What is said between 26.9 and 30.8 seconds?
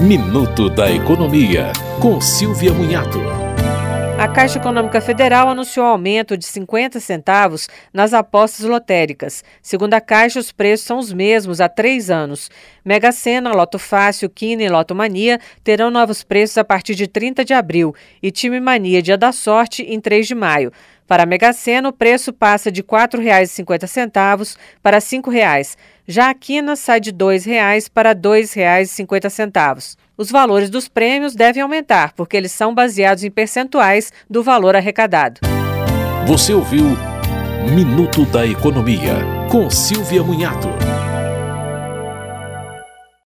de R$ 2,00 para R$ 2,50. Os valores